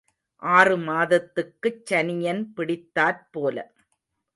ஆறு 0.41 0.77
மாதத்துக்குச் 0.79 1.85
சனியன் 1.85 2.43
பிடித்தாற் 2.55 3.23
போல. 3.31 3.57